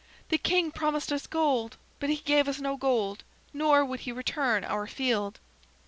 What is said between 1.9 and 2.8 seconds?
but he gave us no